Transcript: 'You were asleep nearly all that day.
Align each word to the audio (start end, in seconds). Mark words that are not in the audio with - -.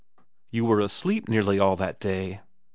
'You 0.49 0.65
were 0.65 0.79
asleep 0.79 1.29
nearly 1.29 1.59
all 1.59 1.75
that 1.75 1.99
day. 1.99 2.41